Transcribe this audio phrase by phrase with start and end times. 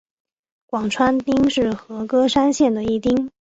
[0.65, 3.29] 广川町是和歌山县的一町。